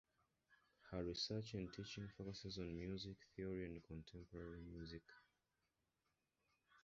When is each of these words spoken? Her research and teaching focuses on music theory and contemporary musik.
Her 0.89 1.03
research 1.03 1.53
and 1.53 1.71
teaching 1.71 2.07
focuses 2.17 2.57
on 2.57 2.73
music 2.75 3.17
theory 3.35 3.65
and 3.67 3.83
contemporary 3.83 4.63
musik. 4.63 5.03